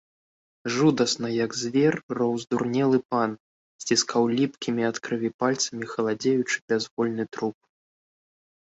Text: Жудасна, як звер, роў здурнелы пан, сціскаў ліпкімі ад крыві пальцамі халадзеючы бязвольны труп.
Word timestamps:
Жудасна, 0.75 1.27
як 1.45 1.51
звер, 1.63 1.93
роў 2.19 2.33
здурнелы 2.45 2.99
пан, 3.11 3.31
сціскаў 3.85 4.23
ліпкімі 4.41 4.83
ад 4.91 4.97
крыві 5.05 5.29
пальцамі 5.45 5.85
халадзеючы 5.95 6.57
бязвольны 6.73 7.23
труп. 7.37 7.57